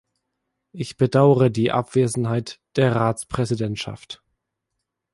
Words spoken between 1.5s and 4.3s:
die Abwesenheit der Ratspräsidentschaft.